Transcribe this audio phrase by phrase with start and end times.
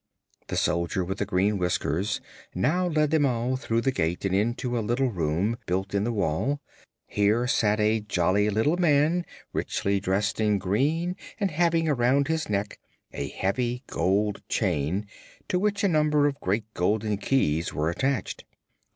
[0.47, 2.21] The Soldier with the Green Whiskers
[2.55, 6.11] now led them all through the gate and into a little room built in the
[6.11, 6.59] wall.
[7.05, 12.79] Here sat a jolly little man, richly dressed in green and having around his neck
[13.13, 15.05] a heavy gold chain
[15.49, 18.43] to which a number of great golden keys were attached.